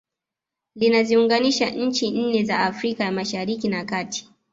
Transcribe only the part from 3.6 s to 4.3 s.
na Kati